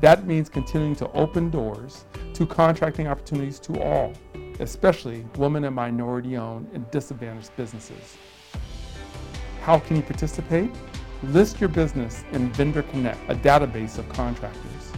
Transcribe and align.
That 0.00 0.26
means 0.26 0.48
continuing 0.48 0.94
to 0.96 1.10
open 1.12 1.50
doors 1.50 2.04
to 2.34 2.46
contracting 2.46 3.06
opportunities 3.06 3.58
to 3.60 3.80
all, 3.80 4.12
especially 4.60 5.24
women 5.38 5.64
and 5.64 5.74
minority 5.74 6.36
owned 6.36 6.68
and 6.74 6.90
disadvantaged 6.90 7.54
businesses. 7.56 8.18
How 9.62 9.78
can 9.78 9.96
you 9.96 10.02
participate? 10.02 10.70
List 11.22 11.60
your 11.60 11.68
business 11.70 12.24
in 12.32 12.52
Vendor 12.52 12.82
Connect, 12.82 13.18
a 13.30 13.34
database 13.34 13.96
of 13.98 14.06
contractors. 14.10 14.92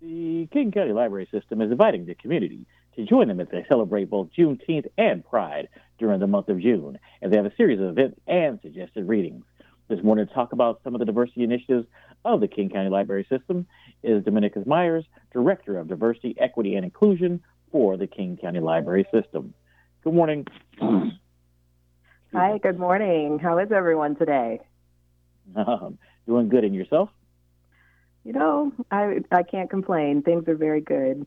The 0.00 0.48
King 0.52 0.72
County 0.72 0.92
Library 0.92 1.28
System 1.30 1.60
is 1.60 1.70
inviting 1.70 2.06
the 2.06 2.14
community 2.14 2.66
to 2.96 3.04
join 3.04 3.28
them 3.28 3.40
as 3.40 3.48
they 3.52 3.64
celebrate 3.68 4.10
both 4.10 4.30
Juneteenth 4.36 4.86
and 4.98 5.24
Pride 5.24 5.68
during 5.98 6.20
the 6.20 6.26
month 6.26 6.48
of 6.48 6.60
June. 6.60 6.98
And 7.20 7.32
they 7.32 7.36
have 7.36 7.46
a 7.46 7.54
series 7.56 7.80
of 7.80 7.90
events 7.90 8.18
and 8.26 8.58
suggested 8.62 9.06
readings. 9.06 9.44
This 9.88 10.02
morning 10.02 10.26
to 10.26 10.34
talk 10.34 10.52
about 10.52 10.80
some 10.84 10.94
of 10.94 11.00
the 11.00 11.04
diversity 11.04 11.42
initiatives 11.42 11.86
of 12.24 12.40
the 12.40 12.48
King 12.48 12.70
County 12.70 12.90
Library 12.90 13.26
System 13.28 13.66
is 14.02 14.24
Dominica 14.24 14.62
Myers, 14.66 15.04
Director 15.32 15.78
of 15.78 15.88
Diversity, 15.88 16.34
Equity, 16.38 16.76
and 16.76 16.84
Inclusion 16.84 17.42
for 17.72 17.96
the 17.96 18.06
King 18.06 18.38
County 18.40 18.60
Library 18.60 19.06
System. 19.12 19.54
Good 20.02 20.14
morning. 20.14 20.46
Hi, 22.32 22.58
good 22.58 22.78
morning. 22.78 23.40
How 23.40 23.58
is 23.58 23.72
everyone 23.72 24.14
today? 24.14 24.60
Um, 25.56 25.98
doing 26.28 26.48
good. 26.48 26.62
And 26.62 26.72
yourself? 26.72 27.08
You 28.24 28.32
know, 28.32 28.72
I 28.88 29.18
I 29.32 29.42
can't 29.42 29.68
complain. 29.68 30.22
Things 30.22 30.46
are 30.46 30.54
very 30.54 30.80
good. 30.80 31.26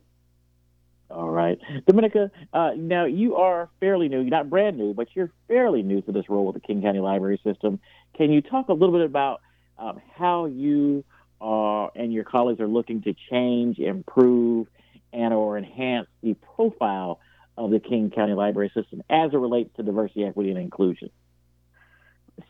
All 1.10 1.30
right. 1.30 1.60
Dominica, 1.86 2.32
uh, 2.54 2.72
now 2.78 3.04
you 3.04 3.36
are 3.36 3.70
fairly 3.82 4.08
new. 4.08 4.22
You're 4.22 4.30
not 4.30 4.50
brand 4.50 4.78
new, 4.78 4.94
but 4.94 5.10
you're 5.14 5.30
fairly 5.50 5.84
new 5.84 6.02
to 6.04 6.12
this 6.14 6.30
role 6.30 6.46
with 6.46 6.56
the 6.56 6.62
King 6.62 6.82
County 6.82 7.00
Library 7.00 7.40
System. 7.44 7.82
Can 8.16 8.32
you 8.32 8.42
talk 8.42 8.70
a 8.70 8.74
little 8.74 8.96
bit 8.98 9.06
about 9.06 9.42
um, 9.78 10.00
how 10.16 10.46
you 10.46 11.04
are 11.42 11.92
and 11.96 12.14
your 12.14 12.24
colleagues 12.24 12.62
are 12.62 12.68
looking 12.68 13.02
to 13.02 13.14
change, 13.30 13.78
improve, 13.78 14.68
and 15.12 15.34
or 15.34 15.58
enhance 15.58 16.08
the 16.22 16.34
profile 16.56 17.20
of 17.58 17.72
the 17.72 17.80
King 17.80 18.10
County 18.10 18.34
Library 18.34 18.72
System 18.74 19.02
as 19.10 19.34
it 19.34 19.38
relates 19.38 19.76
to 19.78 19.84
diversity, 19.84 20.24
equity, 20.26 20.50
and 20.50 20.60
inclusion? 20.60 21.10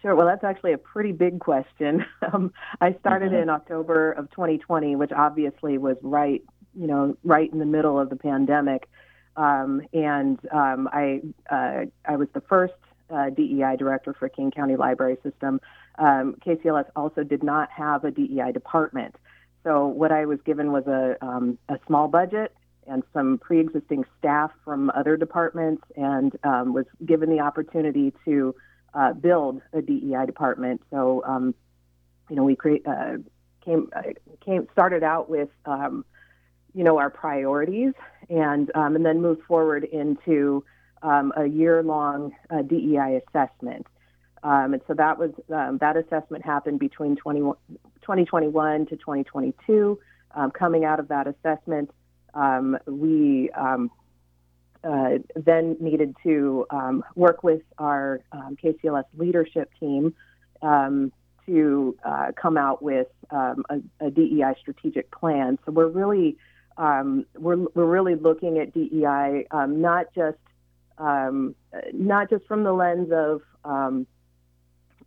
Sure. 0.02 0.16
Well, 0.16 0.26
that's 0.26 0.46
actually 0.46 0.74
a 0.74 0.78
pretty 0.78 1.12
big 1.12 1.40
question. 1.40 2.06
Um, 2.34 2.54
I 2.80 2.96
started 3.02 3.34
in 3.34 3.50
October 3.50 4.14
of 4.14 4.32
2020, 4.32 4.96
which 4.96 5.12
obviously 5.12 5.78
was 5.78 5.98
right 6.02 6.42
you 6.76 6.88
know, 6.88 7.18
right 7.24 7.52
in 7.52 7.60
the 7.60 7.66
middle 7.66 8.00
of 8.00 8.10
the 8.10 8.16
pandemic. 8.16 8.90
Um, 9.36 9.82
and 9.94 10.40
um, 10.52 10.90
I, 10.92 11.22
uh, 11.50 11.86
I 12.06 12.16
was 12.16 12.28
the 12.34 12.42
first 12.42 12.74
uh, 13.10 13.30
DEI 13.30 13.76
director 13.78 14.14
for 14.18 14.30
King 14.30 14.52
County 14.52 14.76
Library 14.76 15.18
System. 15.24 15.60
Um, 15.98 16.36
KCLS 16.46 16.86
also 16.96 17.24
did 17.24 17.44
not 17.44 17.70
have 17.72 18.04
a 18.04 18.12
DEI 18.12 18.52
department. 18.54 19.16
So 19.64 19.88
what 19.88 20.12
I 20.12 20.26
was 20.26 20.40
given 20.46 20.72
was 20.72 20.86
a, 20.88 21.16
um, 21.26 21.58
a 21.70 21.80
small 21.88 22.08
budget 22.08 22.56
and 22.88 23.04
some 23.14 23.38
pre-existing 23.38 24.06
staff 24.20 24.52
from 24.64 24.92
other 24.92 25.18
departments, 25.18 25.84
and 25.96 26.36
um, 26.44 26.74
was 26.74 26.86
given 27.06 27.30
the 27.30 27.40
opportunity 27.40 28.14
to 28.26 28.56
uh, 28.94 29.14
build 29.14 29.62
a 29.74 29.82
DEI 29.82 30.26
department. 30.26 30.82
So, 30.92 31.24
um, 31.26 31.56
you 32.30 32.36
know, 32.36 32.44
we 32.44 32.56
create, 32.56 32.86
uh, 32.86 33.18
came 33.64 33.90
uh, 33.96 34.02
came 34.44 34.68
started 34.74 35.04
out 35.04 35.30
with 35.30 35.50
um, 35.66 36.06
you 36.74 36.84
know, 36.84 36.98
our 36.98 37.10
priorities 37.10 37.94
and, 38.30 38.72
um, 38.76 38.96
and 38.96 39.06
then 39.06 39.22
moved 39.22 39.44
forward 39.44 39.84
into 39.84 40.64
um, 41.02 41.32
a 41.38 41.46
year-long 41.46 42.34
uh, 42.50 42.62
DEI 42.64 43.22
assessment. 43.28 43.86
Um, 44.42 44.74
and 44.74 44.82
so 44.88 44.94
that 44.96 45.18
was 45.18 45.32
that 45.48 45.96
assessment 45.96 46.44
happened 46.44 46.80
between 46.80 47.16
20, 47.16 47.40
2021 48.02 48.86
to 48.88 48.98
2022. 48.98 50.00
Um, 50.36 50.52
coming 50.52 50.84
out 50.84 51.00
of 51.00 51.08
that 51.10 51.28
assessment, 51.28 51.92
um, 52.34 52.78
we 52.86 53.50
uh, 53.54 55.18
then 55.36 55.78
needed 55.80 56.16
to 56.24 56.66
work 57.16 57.44
with 57.44 57.62
our 57.78 58.22
KCLS 58.34 59.06
leadership 59.18 59.72
team 59.80 60.14
to 61.46 61.98
uh, 62.06 62.32
come 62.42 62.58
out 62.58 62.82
with 62.82 63.08
a, 63.30 63.56
a 64.00 64.10
DEI 64.10 64.56
strategic 64.60 65.12
plan. 65.12 65.60
So 65.66 65.72
we're 65.72 65.88
really 65.88 66.38
um, 66.78 67.26
we're, 67.38 67.58
we're 67.76 67.86
really 67.86 68.16
looking 68.16 68.58
at 68.58 68.74
DEI 68.74 69.46
um, 69.52 69.82
not 69.82 70.08
just 70.16 70.38
um, 70.98 71.56
not 71.94 72.30
just 72.30 72.46
from 72.46 72.64
the 72.64 72.72
lens 72.72 73.12
of, 73.12 73.42
um, 73.66 74.06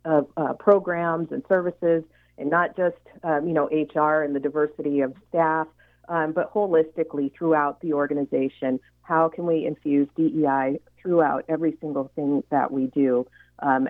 of 0.05 0.27
uh, 0.35 0.53
programs 0.53 1.31
and 1.31 1.43
services, 1.47 2.03
and 2.37 2.49
not 2.49 2.75
just 2.75 2.97
um, 3.23 3.47
you 3.47 3.53
know 3.53 3.65
HR 3.67 4.23
and 4.23 4.35
the 4.35 4.39
diversity 4.39 5.01
of 5.01 5.13
staff, 5.29 5.67
um, 6.07 6.31
but 6.33 6.53
holistically 6.53 7.31
throughout 7.37 7.81
the 7.81 7.93
organization. 7.93 8.79
How 9.01 9.29
can 9.29 9.45
we 9.45 9.65
infuse 9.65 10.07
DEI 10.15 10.79
throughout 11.01 11.45
every 11.47 11.77
single 11.79 12.11
thing 12.15 12.43
that 12.49 12.71
we 12.71 12.87
do? 12.87 13.27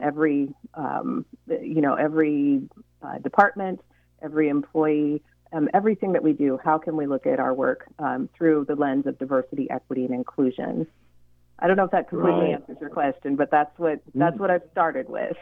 every 0.01 0.53
you 0.75 1.81
know 1.81 1.95
every 1.95 2.61
uh, 3.01 3.17
department, 3.19 3.81
every 4.21 4.49
employee 4.49 5.21
um, 5.53 5.69
everything 5.73 6.13
that 6.13 6.23
we 6.23 6.33
do, 6.33 6.59
how 6.63 6.77
can 6.77 6.95
we 6.97 7.07
look 7.07 7.25
at 7.25 7.39
our 7.39 7.53
work 7.53 7.85
um, 7.99 8.29
through 8.37 8.65
the 8.67 8.75
lens 8.75 9.05
of 9.07 9.17
diversity, 9.17 9.69
equity, 9.69 10.05
and 10.05 10.13
inclusion? 10.13 10.87
I 11.59 11.67
don't 11.67 11.77
know 11.77 11.85
if 11.85 11.91
that 11.91 12.09
completely 12.09 12.41
right. 12.41 12.53
answers 12.53 12.77
your 12.79 12.89
question, 12.89 13.35
but 13.35 13.49
that's 13.49 13.77
what 13.77 14.01
that's 14.13 14.35
mm. 14.35 14.39
what 14.39 14.51
I've 14.51 14.67
started 14.71 15.09
with. 15.09 15.37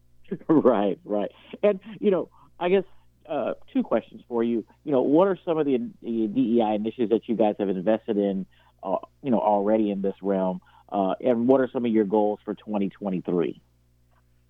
right, 0.48 0.98
right, 1.04 1.30
and 1.62 1.80
you 2.00 2.10
know, 2.10 2.28
I 2.58 2.68
guess 2.68 2.84
uh, 3.28 3.54
two 3.72 3.82
questions 3.82 4.22
for 4.28 4.42
you. 4.42 4.64
You 4.84 4.92
know, 4.92 5.02
what 5.02 5.28
are 5.28 5.38
some 5.44 5.58
of 5.58 5.66
the, 5.66 5.78
the 6.02 6.26
DEI 6.26 6.74
initiatives 6.74 7.10
that 7.10 7.28
you 7.28 7.36
guys 7.36 7.54
have 7.58 7.68
invested 7.68 8.16
in, 8.16 8.46
uh, 8.82 8.96
you 9.22 9.30
know, 9.30 9.40
already 9.40 9.90
in 9.90 10.02
this 10.02 10.14
realm, 10.22 10.60
uh, 10.90 11.14
and 11.20 11.46
what 11.46 11.60
are 11.60 11.68
some 11.72 11.84
of 11.84 11.92
your 11.92 12.04
goals 12.04 12.40
for 12.44 12.54
2023? 12.54 13.60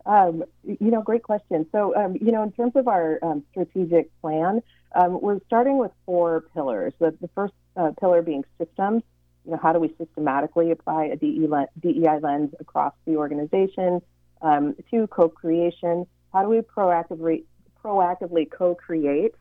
Um, 0.07 0.45
you 0.65 0.91
know, 0.91 1.03
great 1.03 1.23
question. 1.23 1.67
So, 1.73 1.95
um, 1.95 2.17
you 2.21 2.33
know, 2.33 2.43
in 2.43 2.53
terms 2.53 2.73
of 2.75 2.89
our 2.89 3.19
um, 3.23 3.45
strategic 3.51 4.11
plan, 4.21 4.63
um, 4.95 5.21
we're 5.21 5.41
starting 5.47 5.79
with 5.79 5.93
four 6.07 6.45
pillars. 6.55 6.95
The, 6.99 7.15
the 7.21 7.29
first 7.35 7.53
uh, 7.77 7.93
pillar 8.01 8.23
being 8.23 8.45
systems. 8.59 9.03
You 9.45 9.53
know, 9.53 9.59
how 9.63 9.73
do 9.73 9.79
we 9.79 9.95
systematically 9.99 10.71
apply 10.71 11.07
a 11.07 11.17
DEI 11.17 12.19
lens 12.21 12.55
across 12.61 12.93
the 13.07 13.17
organization? 13.17 14.03
Um, 14.43 14.75
two, 14.91 15.07
co-creation. 15.07 16.07
How 16.33 16.43
do 16.43 16.49
we 16.49 16.61
proactively 16.61 17.45
proactively 17.83 18.51
co-create 18.51 19.35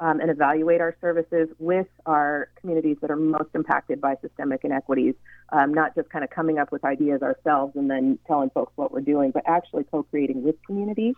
um, 0.00 0.20
and 0.20 0.30
evaluate 0.30 0.80
our 0.80 0.96
services 1.00 1.48
with 1.58 1.86
our 2.06 2.48
communities 2.60 2.96
that 3.02 3.10
are 3.10 3.16
most 3.16 3.50
impacted 3.54 4.00
by 4.00 4.16
systemic 4.22 4.64
inequities, 4.64 5.14
um, 5.50 5.74
not 5.74 5.94
just 5.94 6.08
kind 6.08 6.24
of 6.24 6.30
coming 6.30 6.58
up 6.58 6.72
with 6.72 6.84
ideas 6.84 7.22
ourselves 7.22 7.76
and 7.76 7.90
then 7.90 8.18
telling 8.26 8.50
folks 8.50 8.72
what 8.76 8.92
we're 8.92 9.00
doing, 9.00 9.30
but 9.30 9.42
actually 9.46 9.84
co 9.84 10.02
creating 10.04 10.42
with 10.42 10.56
communities. 10.66 11.14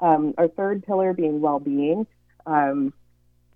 Um, 0.00 0.34
our 0.36 0.48
third 0.48 0.84
pillar 0.84 1.12
being 1.12 1.40
well 1.40 1.60
being. 1.60 2.06
Um, 2.46 2.92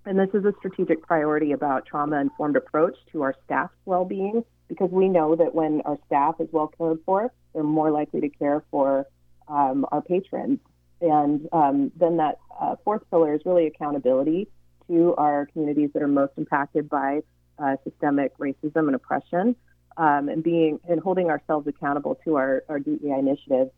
and 0.06 0.18
this 0.18 0.30
is 0.32 0.44
a 0.44 0.54
strategic 0.58 1.02
priority 1.02 1.52
about 1.52 1.84
trauma 1.84 2.20
informed 2.20 2.56
approach 2.56 2.96
to 3.12 3.22
our 3.22 3.34
staff's 3.44 3.74
well 3.84 4.04
being 4.04 4.44
because 4.68 4.90
we 4.90 5.08
know 5.08 5.36
that 5.36 5.54
when 5.54 5.82
our 5.84 5.98
staff 6.06 6.36
is 6.40 6.48
well 6.52 6.72
cared 6.78 6.98
for, 7.04 7.32
they're 7.52 7.62
more 7.62 7.90
likely 7.90 8.20
to 8.20 8.28
care 8.28 8.62
for 8.70 9.06
um, 9.48 9.84
our 9.90 10.00
patrons. 10.00 10.60
And 11.00 11.48
um, 11.52 11.92
then 11.96 12.18
that 12.18 12.38
uh, 12.60 12.76
fourth 12.84 13.02
pillar 13.10 13.34
is 13.34 13.40
really 13.44 13.66
accountability 13.66 14.48
to 14.86 15.14
our 15.16 15.46
communities 15.46 15.90
that 15.94 16.02
are 16.02 16.08
most 16.08 16.32
impacted 16.36 16.88
by 16.88 17.20
uh, 17.58 17.76
systemic 17.84 18.36
racism 18.38 18.86
and 18.86 18.94
oppression, 18.94 19.56
um, 19.96 20.28
and 20.28 20.42
being 20.42 20.80
and 20.88 21.00
holding 21.00 21.30
ourselves 21.30 21.66
accountable 21.66 22.18
to 22.24 22.36
our, 22.36 22.64
our 22.68 22.78
DEI 22.78 23.18
initiatives. 23.18 23.70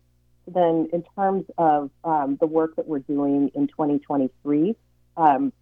Then, 0.47 0.89
in 0.91 1.03
terms 1.15 1.45
of 1.57 1.89
um, 2.03 2.37
the 2.39 2.47
work 2.47 2.75
that 2.75 2.87
we're 2.87 2.99
doing 2.99 3.51
in 3.55 3.67
2023, 3.67 4.75
um, 5.15 5.53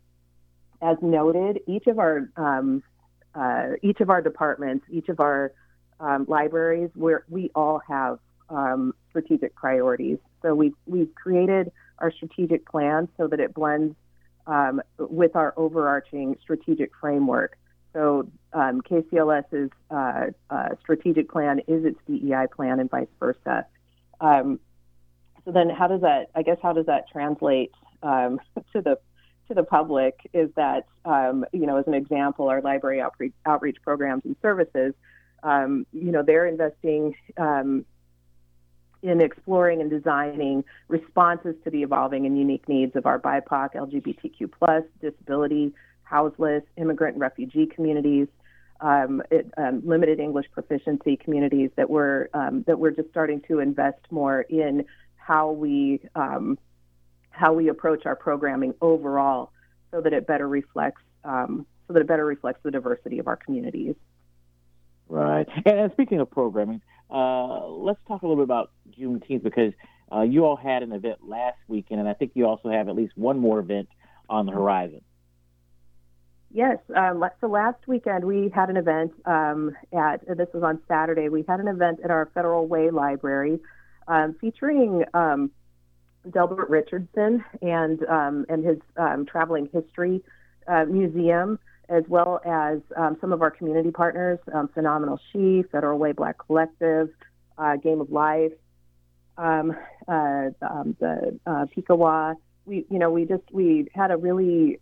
as 0.81 0.97
noted, 1.01 1.59
each 1.67 1.87
of 1.87 1.99
our 1.99 2.29
um, 2.35 2.83
uh, 3.35 3.69
each 3.81 4.01
of 4.01 4.09
our 4.09 4.21
departments, 4.21 4.85
each 4.89 5.09
of 5.09 5.19
our 5.19 5.53
um, 5.99 6.25
libraries, 6.27 6.89
where 6.95 7.23
we 7.29 7.51
all 7.53 7.81
have 7.87 8.19
um, 8.49 8.93
strategic 9.09 9.55
priorities. 9.55 10.17
So 10.41 10.55
we've 10.55 10.73
we've 10.85 11.13
created 11.15 11.71
our 12.01 12.11
strategic 12.11 12.67
plan 12.69 13.07
so 13.17 13.27
that 13.27 13.39
it 13.39 13.53
blends 13.53 13.95
um, 14.47 14.81
with 14.97 15.35
our 15.35 15.53
overarching 15.57 16.35
strategic 16.41 16.91
framework. 16.99 17.57
So 17.93 18.29
um, 18.53 18.81
KCLS's 18.81 19.69
uh, 19.89 20.27
uh, 20.49 20.69
strategic 20.79 21.29
plan 21.29 21.59
is 21.67 21.85
its 21.85 21.99
DEI 22.07 22.47
plan, 22.53 22.79
and 22.79 22.89
vice 22.89 23.07
versa. 23.19 23.65
Um, 24.19 24.59
so 25.43 25.51
then, 25.51 25.69
how 25.69 25.87
does 25.87 26.01
that? 26.01 26.29
I 26.35 26.43
guess 26.43 26.57
how 26.61 26.73
does 26.73 26.85
that 26.85 27.09
translate 27.11 27.71
um, 28.01 28.39
to 28.73 28.81
the 28.81 28.99
to 29.47 29.53
the 29.53 29.63
public? 29.63 30.15
Is 30.33 30.49
that 30.55 30.85
um, 31.03 31.45
you 31.51 31.65
know, 31.65 31.77
as 31.77 31.87
an 31.87 31.93
example, 31.93 32.47
our 32.47 32.61
library 32.61 33.01
outreach, 33.01 33.33
outreach 33.45 33.77
programs 33.83 34.23
and 34.23 34.35
services, 34.41 34.93
um, 35.43 35.85
you 35.91 36.11
know, 36.11 36.23
they're 36.23 36.47
investing 36.47 37.15
in 39.03 39.21
exploring 39.21 39.81
and 39.81 39.89
designing 39.89 40.63
responses 40.87 41.55
to 41.63 41.69
the 41.69 41.81
evolving 41.81 42.25
and 42.25 42.37
unique 42.37 42.67
needs 42.69 42.95
of 42.95 43.05
our 43.05 43.19
BIPOC, 43.19 43.73
LGBTQ 43.73 44.51
plus, 44.51 44.83
disability, 45.01 45.73
houseless, 46.03 46.63
immigrant 46.77 47.15
and 47.15 47.21
refugee 47.21 47.65
communities, 47.65 48.27
um, 48.81 49.21
it, 49.31 49.51
um, 49.57 49.81
limited 49.85 50.19
English 50.19 50.47
proficiency 50.51 51.15
communities 51.15 51.69
that 51.75 51.89
we're 51.89 52.29
um, 52.33 52.63
that 52.67 52.79
we're 52.79 52.91
just 52.91 53.09
starting 53.09 53.41
to 53.47 53.59
invest 53.59 53.99
more 54.09 54.41
in 54.41 54.85
how 55.15 55.51
we 55.51 56.01
um, 56.15 56.57
how 57.29 57.53
we 57.53 57.69
approach 57.69 58.05
our 58.05 58.15
programming 58.15 58.73
overall, 58.81 59.51
so 59.91 60.01
that 60.01 60.13
it 60.13 60.27
better 60.27 60.47
reflects 60.47 61.01
um, 61.23 61.65
so 61.87 61.93
that 61.93 62.01
it 62.01 62.07
better 62.07 62.25
reflects 62.25 62.59
the 62.63 62.71
diversity 62.71 63.19
of 63.19 63.27
our 63.27 63.35
communities. 63.35 63.95
Right. 65.07 65.47
And, 65.65 65.79
and 65.79 65.91
speaking 65.91 66.19
of 66.19 66.31
programming, 66.31 66.81
uh, 67.11 67.67
let's 67.67 67.99
talk 68.07 68.21
a 68.21 68.25
little 68.25 68.37
bit 68.37 68.43
about 68.43 68.71
Juneteenth 68.97 69.43
because 69.43 69.73
uh, 70.11 70.21
you 70.21 70.45
all 70.45 70.55
had 70.55 70.83
an 70.83 70.91
event 70.91 71.19
last 71.27 71.57
weekend, 71.67 71.99
and 71.99 72.09
I 72.09 72.13
think 72.13 72.31
you 72.35 72.45
also 72.45 72.69
have 72.69 72.89
at 72.89 72.95
least 72.95 73.13
one 73.15 73.39
more 73.39 73.59
event 73.59 73.89
on 74.29 74.45
the 74.45 74.51
horizon. 74.51 75.01
Yes. 76.53 76.77
Um, 76.93 77.23
so 77.39 77.47
last 77.47 77.87
weekend 77.87 78.25
we 78.25 78.49
had 78.53 78.69
an 78.69 78.75
event 78.75 79.13
um, 79.25 79.75
at, 79.97 80.25
this 80.37 80.49
was 80.53 80.63
on 80.63 80.81
Saturday, 80.87 81.29
we 81.29 81.45
had 81.47 81.59
an 81.59 81.67
event 81.67 81.99
at 82.03 82.11
our 82.11 82.29
Federal 82.33 82.67
Way 82.67 82.91
Library 82.91 83.59
um, 84.07 84.35
featuring 84.41 85.05
um, 85.13 85.51
Delbert 86.29 86.69
Richardson 86.69 87.43
and, 87.61 88.03
um, 88.03 88.45
and 88.49 88.65
his 88.65 88.77
um, 88.97 89.25
traveling 89.25 89.69
history 89.71 90.21
uh, 90.67 90.85
museum, 90.85 91.57
as 91.91 92.03
well 92.07 92.39
as 92.45 92.79
some 93.19 93.33
of 93.33 93.41
our 93.41 93.51
community 93.51 93.91
partners, 93.91 94.39
Phenomenal 94.73 95.19
She, 95.31 95.63
Federal 95.71 95.99
Way 95.99 96.13
Black 96.13 96.37
Collective, 96.37 97.09
uh, 97.57 97.75
Game 97.75 98.01
of 98.01 98.11
Life, 98.11 98.53
uh, 99.37 99.63
the 100.07 101.39
uh, 101.45 101.65
Pikawa. 101.75 102.35
We, 102.65 102.85
you 102.89 102.99
know, 102.99 103.09
we 103.09 103.25
just, 103.25 103.43
we 103.51 103.87
had 103.93 104.11
a 104.11 104.17
really, 104.17 104.79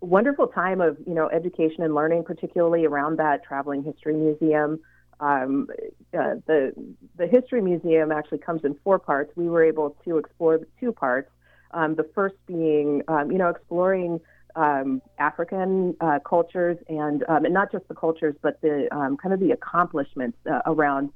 wonderful 0.00 0.46
time 0.46 0.80
of 0.80 0.96
you 1.06 1.14
know 1.14 1.28
education 1.28 1.82
and 1.82 1.94
learning, 1.94 2.24
particularly 2.24 2.84
around 2.84 3.18
that 3.18 3.44
traveling 3.44 3.82
history 3.82 4.14
museum. 4.14 4.80
Um, 5.20 5.68
uh, 6.16 6.36
the 6.46 6.72
the 7.16 7.26
history 7.26 7.60
museum 7.60 8.12
actually 8.12 8.38
comes 8.38 8.64
in 8.64 8.76
four 8.84 8.98
parts. 8.98 9.32
We 9.36 9.48
were 9.48 9.64
able 9.64 9.96
to 10.04 10.18
explore 10.18 10.58
the 10.58 10.66
two 10.78 10.92
parts. 10.92 11.30
Um, 11.72 11.96
the 11.96 12.08
first 12.14 12.36
being 12.46 13.02
um, 13.08 13.30
you 13.30 13.38
know 13.38 13.48
exploring 13.48 14.20
um, 14.64 15.00
African 15.18 15.96
uh, 16.00 16.18
cultures 16.28 16.78
and, 16.88 17.18
um, 17.28 17.44
and 17.44 17.54
not 17.54 17.70
just 17.70 17.86
the 17.88 17.94
cultures, 17.94 18.34
but 18.42 18.60
the 18.60 18.88
um, 18.94 19.16
kind 19.16 19.32
of 19.32 19.40
the 19.40 19.52
accomplishments 19.52 20.38
uh, 20.50 20.60
around 20.66 21.10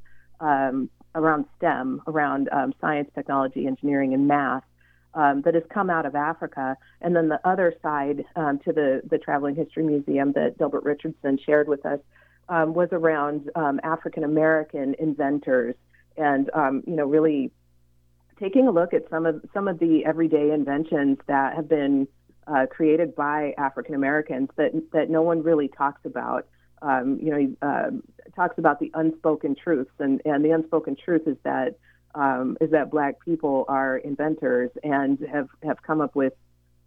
around 1.14 1.44
STEM, 1.56 2.02
around 2.08 2.48
science, 2.80 3.08
technology, 3.14 3.66
engineering, 3.66 4.12
and 4.12 4.26
math 4.26 4.64
um, 5.14 5.42
that 5.42 5.54
has 5.54 5.62
come 5.72 5.90
out 5.90 6.06
of 6.06 6.14
Africa. 6.14 6.76
And 7.00 7.14
then 7.14 7.28
the 7.28 7.40
other 7.46 7.74
side 7.82 8.24
um, 8.36 8.58
to 8.64 8.72
the, 8.72 9.02
the 9.08 9.18
Traveling 9.18 9.54
History 9.54 9.82
Museum 9.82 10.32
that 10.32 10.58
Delbert 10.58 10.84
Richardson 10.84 11.38
shared 11.44 11.68
with 11.68 11.84
us 11.84 12.00
um, 12.48 12.74
was 12.74 12.88
around 12.92 13.50
um, 13.54 13.80
African 13.82 14.24
American 14.24 14.94
inventors 14.98 15.74
and, 16.16 16.50
um, 16.54 16.82
you 16.86 16.96
know, 16.96 17.06
really 17.06 17.50
taking 18.40 18.66
a 18.66 18.70
look 18.70 18.92
at 18.92 19.08
some 19.08 19.26
of 19.26 19.42
some 19.54 19.68
of 19.68 19.78
the 19.78 20.04
everyday 20.04 20.50
inventions 20.50 21.18
that 21.28 21.54
have 21.54 21.68
been 21.68 22.08
uh, 22.46 22.66
created 22.70 23.14
by 23.14 23.54
African 23.58 23.94
Americans 23.94 24.48
that 24.56 24.72
that 24.92 25.10
no 25.10 25.22
one 25.22 25.42
really 25.42 25.68
talks 25.68 26.04
about. 26.04 26.46
Um, 26.80 27.20
you 27.22 27.30
know, 27.30 27.56
uh, 27.62 27.90
talks 28.34 28.58
about 28.58 28.80
the 28.80 28.90
unspoken 28.94 29.54
truths, 29.54 29.92
and 29.98 30.20
and 30.24 30.44
the 30.44 30.50
unspoken 30.50 30.96
truth 30.96 31.22
is 31.26 31.36
that 31.44 31.76
um, 32.14 32.56
is 32.60 32.70
that 32.70 32.90
black 32.90 33.24
people 33.24 33.64
are 33.68 33.98
inventors 33.98 34.70
and 34.82 35.18
have, 35.32 35.48
have 35.62 35.82
come 35.82 36.00
up 36.00 36.14
with, 36.14 36.34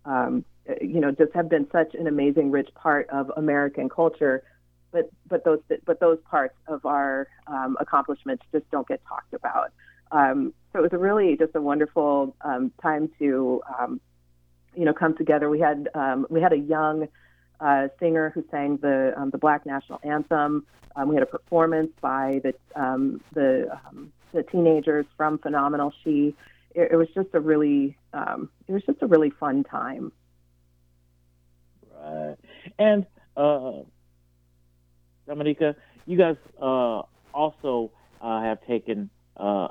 um, 0.05 0.45
you 0.81 0.99
know, 0.99 1.11
just 1.11 1.33
have 1.33 1.49
been 1.49 1.67
such 1.71 1.95
an 1.95 2.07
amazing, 2.07 2.51
rich 2.51 2.69
part 2.75 3.09
of 3.09 3.31
American 3.37 3.89
culture. 3.89 4.43
But, 4.91 5.09
but 5.27 5.43
those 5.43 5.59
but 5.85 5.99
those 5.99 6.19
parts 6.29 6.55
of 6.67 6.85
our 6.85 7.27
um, 7.47 7.75
accomplishments 7.81 8.45
just 8.53 8.69
don't 8.71 8.87
get 8.87 9.01
talked 9.05 9.33
about. 9.33 9.73
Um, 10.11 10.53
so 10.71 10.79
it 10.79 10.93
was 10.93 11.01
really 11.01 11.35
just 11.35 11.53
a 11.53 11.61
wonderful 11.61 12.33
um, 12.41 12.71
time 12.81 13.09
to 13.19 13.61
you 14.75 14.85
know 14.85 14.93
come 14.93 15.15
together. 15.15 15.49
We 15.49 15.59
had 15.59 15.89
we 16.29 16.41
had 16.41 16.53
a 16.53 16.57
young 16.57 17.07
uh, 17.59 17.87
singer 17.99 18.31
who 18.33 18.43
sang 18.51 18.77
the 18.77 19.13
the 19.31 19.37
Black 19.37 19.65
National 19.65 19.99
Anthem. 20.03 20.65
we 21.05 21.15
had 21.15 21.23
a 21.23 21.27
performance 21.27 21.91
by 22.01 22.41
the 22.43 22.53
the 23.33 23.79
the 24.35 24.43
teenagers 24.43 25.05
from 25.17 25.39
Phenomenal 25.39 25.91
She. 26.03 26.35
It, 26.75 26.91
it 26.91 26.95
was 26.95 27.07
just 27.15 27.29
a 27.33 27.39
really, 27.39 27.97
um, 28.13 28.49
it 28.67 28.73
was 28.73 28.83
just 28.83 29.01
a 29.01 29.07
really 29.07 29.31
fun 29.31 29.63
time. 29.63 30.11
Right, 31.97 32.35
and 32.77 33.05
uh, 33.35 33.79
Dominica, 35.25 35.75
you 36.05 36.17
guys 36.17 36.35
uh, 36.61 37.01
also 37.33 37.91
uh, 38.21 38.41
have 38.41 38.65
taken 38.67 39.09
uh, 39.37 39.69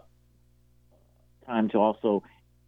time 1.47 1.69
to 1.69 1.79
also 1.79 2.23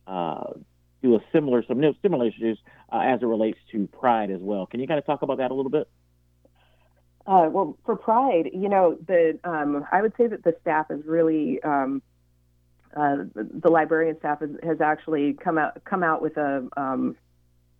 uh, 0.06 0.53
do 1.02 1.14
a 1.14 1.20
similar, 1.32 1.64
some 1.66 1.81
similar 2.02 2.26
issues 2.26 2.58
uh, 2.93 2.98
as 2.98 3.22
it 3.22 3.26
relates 3.26 3.58
to 3.72 3.87
Pride 3.87 4.31
as 4.31 4.40
well. 4.40 4.66
Can 4.66 4.81
you 4.81 4.87
kind 4.87 4.98
of 4.98 5.06
talk 5.06 5.22
about 5.22 5.38
that 5.38 5.50
a 5.50 5.54
little 5.54 5.70
bit? 5.70 5.88
Uh, 7.26 7.48
well, 7.50 7.76
for 7.84 7.96
Pride, 7.96 8.50
you 8.52 8.68
know, 8.68 8.97
the 9.06 9.38
um, 9.42 9.85
I 9.90 10.00
would 10.00 10.12
say 10.16 10.28
that 10.28 10.44
the 10.44 10.54
staff 10.61 10.90
is 10.90 11.04
really 11.04 11.61
um, 11.62 12.00
uh, 12.97 13.16
the 13.35 13.68
librarian 13.68 14.16
staff 14.18 14.40
has, 14.40 14.50
has, 14.62 14.80
actually 14.80 15.32
come 15.32 15.59
out 15.59 15.82
come 15.85 16.04
out 16.04 16.23
with 16.23 16.37
a 16.37 16.68
um, 16.76 17.16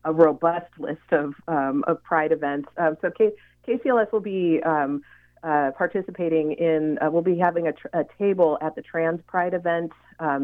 a 0.05 0.12
robust 0.12 0.71
list 0.79 1.12
of 1.12 1.35
um, 1.47 1.85
of 1.87 2.02
Pride 2.02 2.33
events. 2.33 2.69
Um, 2.76 2.97
so 3.00 3.11
K- 3.17 3.35
KCLS 3.69 4.11
will 4.11 4.21
be 4.21 4.61
um, 4.64 5.02
uh, 5.45 5.71
participating 5.79 6.52
in. 6.52 6.99
Uh, 7.00 7.09
we'll 7.12 7.23
be 7.23 7.38
having 7.38 7.69
a, 7.69 7.73
tr- 7.73 7.87
a, 7.93 8.05
table 8.19 8.59
at 8.61 8.75
the 8.75 8.83
Trans 8.83 9.21
Pride 9.29 9.55
event 9.55 9.93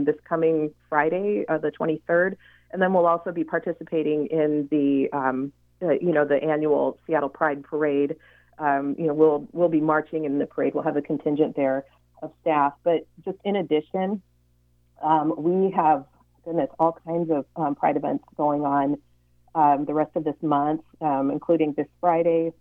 this 0.05 0.17
coming 0.29 0.73
Friday, 0.89 1.45
uh, 1.49 1.59
the 1.59 1.73
23rd, 1.73 2.37
and 2.73 2.81
then 2.81 2.93
we'll 2.93 3.07
also 3.07 3.33
be 3.33 3.45
participating 3.45 4.27
in 4.29 4.69
the 4.71 5.09
uh, 5.13 5.93
you 6.01 6.13
know 6.13 6.25
the 6.25 6.43
annual 6.43 6.99
Seattle 7.07 7.29
Pride 7.29 7.63
Parade 7.63 8.17
um, 8.59 8.95
you 8.99 9.07
know, 9.07 9.15
we'll 9.15 9.49
we'll 9.53 9.69
be 9.69 9.81
marching 9.81 10.25
in 10.25 10.39
the 10.39 10.47
parade. 10.47 10.75
We'll 10.75 10.85
have 10.85 10.97
a 10.97 11.03
contingent 11.03 11.57
there 11.57 11.85
of 12.23 12.33
staff. 12.41 12.75
But 12.85 13.07
just 13.25 13.39
in 13.45 13.57
addition, 13.57 14.23
um, 15.03 15.35
we 15.37 15.73
have 15.73 16.05
goodness 16.45 16.69
all 16.79 16.99
kinds 17.05 17.31
of 17.31 17.47
um, 17.57 17.75
Pride 17.75 17.97
events 17.97 18.25
going 18.37 18.63
on 18.63 18.99
um, 19.55 19.85
the 19.85 19.95
rest 19.95 20.13
of 20.17 20.25
this 20.25 20.37
month, 20.43 20.83
um, 21.01 21.31
including 21.31 21.73
this 21.73 21.89
Friday. 22.01 22.53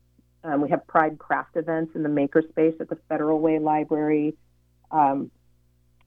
Um, 0.44 0.62
we 0.62 0.70
have 0.70 0.88
Pride 0.88 1.20
craft 1.20 1.56
events 1.56 1.96
in 1.96 2.04
the 2.04 2.10
Makerspace 2.10 2.80
at 2.82 2.90
the 2.90 2.98
Federal 3.08 3.40
Way 3.40 3.60
Library. 3.60 4.36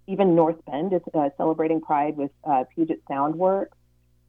even 0.07 0.35
North 0.35 0.57
Bend 0.67 0.93
is 0.93 1.03
uh, 1.15 1.29
celebrating 1.37 1.81
Pride 1.81 2.17
with 2.17 2.33
uh, 2.45 2.65
Puget 2.75 3.01
Sound 3.09 3.37
Works. 3.37 3.77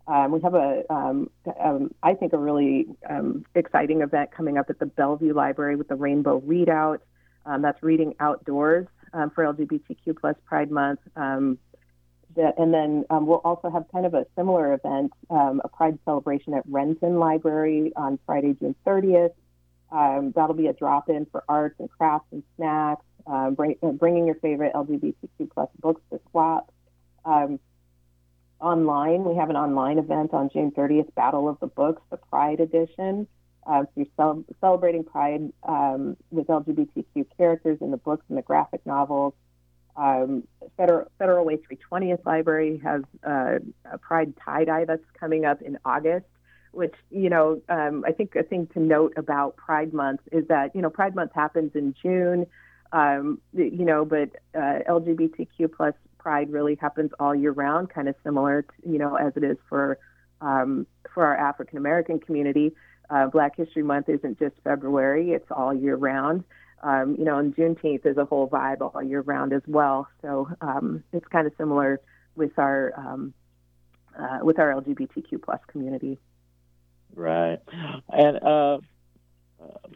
Um, 0.07 0.31
we 0.31 0.41
have 0.41 0.53
a, 0.53 0.83
um, 0.91 1.29
um, 1.59 1.93
I 2.03 2.13
think, 2.13 2.33
a 2.33 2.38
really 2.38 2.88
um, 3.09 3.43
exciting 3.55 4.01
event 4.01 4.31
coming 4.31 4.57
up 4.57 4.69
at 4.69 4.77
the 4.77 4.85
Bellevue 4.85 5.33
Library 5.33 5.75
with 5.75 5.88
the 5.88 5.95
Rainbow 5.95 6.41
Readout. 6.41 7.00
Um, 7.45 7.62
that's 7.62 7.81
reading 7.81 8.15
outdoors 8.19 8.88
um, 9.13 9.31
for 9.31 9.43
LGBTQ 9.43 10.17
plus 10.19 10.35
Pride 10.45 10.71
Month. 10.71 11.00
That, 11.15 12.55
and 12.57 12.74
then 12.74 13.05
we'll 13.09 13.41
also 13.45 13.69
have 13.69 13.85
kind 13.93 14.05
of 14.05 14.13
a 14.13 14.25
similar 14.35 14.74
event, 14.74 15.13
a 15.29 15.69
Pride 15.69 15.97
celebration 16.03 16.53
at 16.53 16.63
Renton 16.67 17.17
Library 17.17 17.93
on 17.95 18.19
Friday, 18.25 18.53
June 18.59 18.75
30th. 18.85 19.31
that'll 19.91 20.53
be 20.53 20.67
a 20.67 20.74
drop-in 20.74 21.27
for 21.31 21.45
arts 21.47 21.75
and 21.79 21.89
crafts 21.89 22.27
and 22.31 22.43
snacks. 22.57 23.05
Bring, 23.55 23.77
uh, 23.81 23.91
bringing 23.91 24.25
your 24.25 24.35
favorite 24.35 24.74
LGBTQ 24.74 25.50
plus 25.51 25.69
books 25.79 26.01
to 26.12 26.19
swap. 26.29 26.71
Online. 28.59 29.24
We 29.24 29.35
have 29.35 29.50
an 29.50 29.55
online 29.55 30.00
event 30.00 30.33
on 30.33 30.50
June 30.51 30.71
30th, 30.71 31.13
Battle 31.15 31.50
of 31.50 31.59
the 31.59 31.67
Books, 31.67 32.01
the 32.09 32.17
Pride 32.17 32.59
Edition. 32.59 33.27
Uh, 33.65 33.83
you're 33.95 34.05
cel- 34.15 34.45
celebrating 34.62 35.03
Pride 35.03 35.51
um, 35.63 36.15
with 36.29 36.47
LGBTQ 36.47 37.25
characters 37.38 37.79
in 37.81 37.91
the 37.91 37.97
books 37.97 38.25
and 38.29 38.38
the 38.38 38.43
graphic 38.43 38.85
novels. 38.85 39.33
Um, 39.97 40.43
Federal, 40.77 41.09
Federal 41.17 41.45
Way 41.45 41.57
320th 41.57 42.25
Library 42.25 42.81
has 42.83 43.01
uh, 43.25 43.59
a 43.91 43.97
Pride 43.97 44.33
tie 44.43 44.65
dye 44.65 44.85
that's 44.85 45.03
coming 45.19 45.45
up 45.45 45.62
in 45.62 45.77
August. 45.85 46.25
Which 46.71 46.93
you 47.09 47.29
know, 47.29 47.62
um, 47.69 48.03
I 48.05 48.12
think 48.12 48.35
a 48.35 48.43
thing 48.43 48.67
to 48.74 48.81
note 48.81 49.13
about 49.15 49.55
Pride 49.55 49.93
Month 49.93 50.19
is 50.33 50.45
that 50.50 50.75
you 50.75 50.81
know 50.81 50.89
Pride 50.89 51.15
Month 51.15 51.31
happens 51.33 51.71
in 51.74 51.95
June, 52.03 52.47
um, 52.91 53.39
you 53.53 53.85
know, 53.85 54.03
but 54.03 54.31
uh, 54.53 54.79
LGBTQ 54.88 55.71
plus 55.71 55.93
Pride 56.25 56.51
really 56.51 56.75
happens 56.82 57.12
all 57.20 57.36
year 57.36 57.51
round, 57.51 57.91
kind 57.91 58.10
of 58.10 58.15
similar, 58.24 58.63
to, 58.63 58.89
you 58.89 58.98
know, 58.98 59.13
as 59.13 59.34
it 59.36 59.44
is 59.44 59.58
for 59.70 60.00
um, 60.41 60.88
for 61.13 61.24
our 61.24 61.38
African 61.38 61.77
American 61.77 62.20
community. 62.20 62.74
Uh, 63.12 63.27
Black 63.27 63.55
History 63.55 63.84
Month 63.84 64.10
isn't 64.10 64.39
just 64.39 64.55
February; 64.63 65.34
it's 65.34 65.46
all 65.51 65.72
year 65.72 65.96
round. 65.96 66.44
Um, 66.82 67.15
you 67.20 67.25
know, 67.25 67.38
and 67.38 67.55
Juneteenth 67.55 68.08
is 68.08 68.17
a 68.17 68.25
whole 68.25 68.50
vibe 68.50 68.82
all 68.82 69.03
year 69.03 69.22
round 69.22 69.53
as 69.53 69.62
well. 69.67 70.08
So 70.24 70.50
um, 70.62 71.03
it's 71.13 71.27
kind 71.27 71.46
of 71.46 71.53
similar 71.60 72.01
with 72.36 72.58
our 72.58 72.91
um, 72.98 73.32
uh, 74.17 74.39
with 74.41 74.58
our 74.58 74.74
LGBTQ 74.82 75.44
plus 75.44 75.60
community. 75.67 76.17
Right, 77.13 77.60
and 78.10 78.38
uh, 78.41 78.77
uh, 79.62 79.88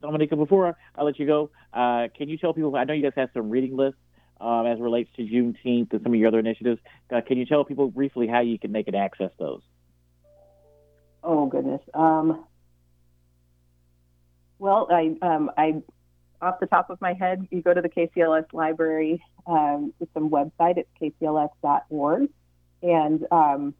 Dominica, 0.00 0.34
before 0.34 0.78
I 0.96 1.02
let 1.02 1.18
you 1.18 1.26
go, 1.26 1.50
uh, 1.74 2.08
can 2.16 2.30
you 2.30 2.38
tell 2.38 2.54
people? 2.54 2.74
I 2.74 2.84
know 2.84 2.94
you 2.94 3.02
guys 3.02 3.12
have 3.16 3.28
some 3.34 3.50
reading 3.50 3.76
lists 3.76 4.00
um, 4.40 4.66
as 4.66 4.78
it 4.78 4.82
relates 4.82 5.10
to 5.16 5.22
Juneteenth 5.22 5.92
and 5.92 6.02
some 6.02 6.12
of 6.12 6.18
your 6.18 6.28
other 6.28 6.38
initiatives. 6.38 6.80
Uh, 7.14 7.20
can 7.20 7.38
you 7.38 7.46
tell 7.46 7.64
people 7.64 7.90
briefly 7.90 8.26
how 8.26 8.40
you 8.40 8.58
can 8.58 8.72
make 8.72 8.86
and 8.86 8.96
access 8.96 9.30
those? 9.38 9.62
Oh 11.22 11.46
goodness. 11.46 11.82
Um, 11.92 12.44
well, 14.58 14.88
I, 14.90 15.16
um, 15.22 15.50
I, 15.56 15.82
off 16.42 16.60
the 16.60 16.66
top 16.66 16.90
of 16.90 17.00
my 17.00 17.12
head, 17.12 17.46
you 17.50 17.62
go 17.62 17.74
to 17.74 17.80
the 17.80 17.88
KCLS 17.88 18.52
library, 18.52 19.22
um, 19.46 19.92
some 20.14 20.30
website. 20.30 20.78
It's 20.78 20.88
kcls.org, 21.00 22.30
and 22.82 23.26
um, 23.30 23.74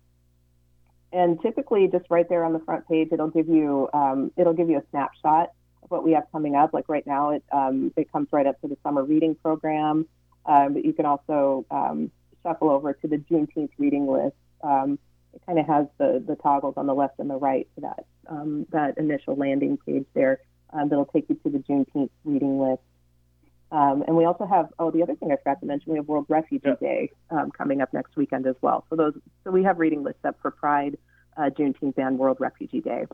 and 1.13 1.41
typically 1.41 1.89
just 1.89 2.05
right 2.11 2.29
there 2.29 2.45
on 2.45 2.53
the 2.53 2.61
front 2.61 2.87
page, 2.87 3.09
it'll 3.13 3.31
give 3.31 3.49
you 3.49 3.89
um, 3.93 4.31
it'll 4.37 4.53
give 4.53 4.69
you 4.69 4.79
a 4.79 4.83
snapshot 4.91 5.51
of 5.83 5.91
what 5.91 6.05
we 6.05 6.13
have 6.13 6.25
coming 6.33 6.55
up. 6.55 6.73
Like 6.75 6.89
right 6.89 7.07
now, 7.07 7.31
it 7.31 7.45
um, 7.53 7.93
it 7.97 8.13
comes 8.13 8.29
right 8.31 8.47
up 8.47 8.61
to 8.61 8.69
the 8.69 8.77
summer 8.83 9.03
reading 9.03 9.35
program, 9.35 10.07
um, 10.47 10.75
but 10.75 10.85
you 10.85 10.93
can 10.93 11.07
also 11.07 11.65
um, 11.71 12.11
shuffle 12.43 12.71
over 12.71 12.93
to 12.93 13.09
the 13.09 13.17
Juneteenth 13.17 13.71
reading 13.79 14.07
list. 14.07 14.37
Um, 14.63 14.99
it 15.33 15.43
kind 15.47 15.59
of 15.59 15.67
has 15.67 15.87
the 15.99 16.23
the 16.27 16.37
toggles 16.37 16.75
on 16.77 16.87
the 16.87 16.95
left 16.95 17.19
and 17.19 17.31
the 17.31 17.37
right 17.37 17.69
to 17.77 17.83
that 17.83 18.05
um, 18.29 18.67
that 18.71 18.99
initial 18.99 19.37
landing 19.37 19.79
page 19.87 20.07
there 20.15 20.41
um, 20.73 20.89
that'll 20.89 21.07
take 21.07 21.29
you 21.29 21.37
to 21.37 21.51
the 21.51 21.59
Juneteenth 21.59 22.11
reading 22.25 22.61
list. 22.61 22.83
Um, 23.73 24.03
and 24.07 24.17
we 24.17 24.25
also 24.25 24.47
have 24.47 24.69
oh 24.79 24.91
the 24.91 25.03
other 25.03 25.15
thing 25.15 25.31
I 25.31 25.37
forgot 25.37 25.61
to 25.61 25.67
mention 25.67 25.93
we 25.93 25.99
have 25.99 26.09
World 26.09 26.27
Refugee 26.29 26.63
yeah. 26.65 26.75
Day 26.81 27.11
um, 27.31 27.51
coming 27.53 27.81
up 27.81 27.93
next 27.95 28.17
weekend 28.17 28.47
as 28.47 28.57
well. 28.61 28.85
So 28.91 28.97
those 28.97 29.15
so 29.45 29.51
we 29.51 29.63
have 29.63 29.79
reading 29.79 30.03
lists 30.03 30.25
up 30.25 30.37
for 30.43 30.51
Pride, 30.51 30.99
uh, 31.37 31.51
Juneteenth, 31.51 31.97
and 31.97 32.19
World 32.19 32.39
Refugee 32.41 32.81
Day. 32.81 33.05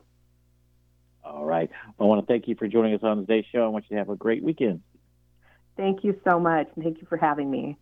All 1.23 1.45
right. 1.45 1.69
I 1.99 2.03
want 2.03 2.25
to 2.25 2.31
thank 2.31 2.47
you 2.47 2.55
for 2.55 2.67
joining 2.67 2.95
us 2.95 3.01
on 3.03 3.17
today's 3.17 3.45
show. 3.51 3.63
I 3.65 3.67
want 3.67 3.85
you 3.89 3.95
to 3.95 3.99
have 3.99 4.09
a 4.09 4.15
great 4.15 4.43
weekend. 4.43 4.81
Thank 5.77 6.03
you 6.03 6.19
so 6.23 6.39
much, 6.39 6.67
and 6.75 6.83
thank 6.83 6.99
you 6.99 7.07
for 7.07 7.17
having 7.17 7.49
me. 7.49 7.77